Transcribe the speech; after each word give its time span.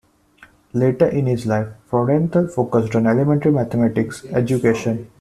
Later 0.73 1.05
in 1.09 1.27
his 1.27 1.45
life, 1.45 1.67
Freudenthal 1.91 2.49
focused 2.51 2.95
on 2.95 3.05
elementary 3.05 3.51
mathematics 3.51 4.25
education. 4.31 5.07